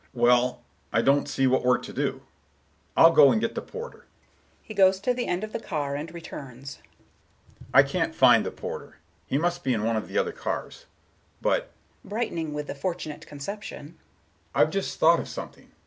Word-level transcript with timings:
"Well, 0.15 0.63
I 0.91 1.03
don't 1.03 1.29
see 1.29 1.45
what 1.45 1.63
we're 1.63 1.77
to 1.77 1.93
do: 1.93 2.23
I'll 2.97 3.11
go 3.11 3.31
and 3.31 3.39
get 3.39 3.53
the 3.53 3.61
porter." 3.61 4.07
He 4.63 4.73
goes 4.73 4.99
to 4.99 5.13
the 5.13 5.27
end 5.27 5.43
of 5.43 5.53
the 5.53 5.59
car, 5.59 5.93
and 5.95 6.11
returns. 6.11 6.79
"I 7.71 7.83
can't 7.83 8.15
find 8.15 8.43
the 8.43 8.49
porter,—he 8.49 9.37
must 9.37 9.63
be 9.63 9.75
in 9.75 9.83
one 9.83 9.95
of 9.97 10.07
the 10.07 10.17
other 10.17 10.31
cars. 10.31 10.87
But"—brightening 11.43 12.51
with 12.51 12.65
the 12.65 12.73
fortunate 12.73 13.27
conception—"I've 13.27 14.71
just 14.71 14.97
thought 14.97 15.19
of 15.19 15.29
something. 15.29 15.69